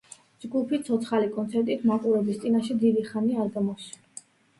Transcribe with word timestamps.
ჯგუფი 0.43 0.77
ცოცხალი 0.85 1.27
კონცერტით 1.35 1.83
მაყურებლის 1.89 2.39
წინაშე 2.45 2.79
დიდი 2.85 3.05
ხანია 3.11 3.45
არ 3.45 3.53
გამოსულა. 3.59 4.25